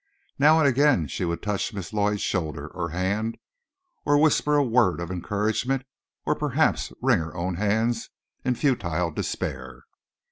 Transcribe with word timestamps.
Now 0.39 0.57
and 0.57 0.67
again 0.67 1.05
she 1.05 1.25
would 1.25 1.43
touch 1.43 1.75
Miss 1.75 1.93
Lloyd's 1.93 2.23
shoulder 2.23 2.67
or 2.69 2.89
hand, 2.89 3.37
or 4.03 4.17
whisper 4.19 4.55
a 4.55 4.63
word 4.63 4.99
of 4.99 5.11
encouragement, 5.11 5.83
or 6.25 6.33
perhaps 6.33 6.91
wring 7.03 7.19
her 7.19 7.37
own 7.37 7.53
hands 7.57 8.09
in 8.43 8.55
futile 8.55 9.11
despair. 9.11 9.83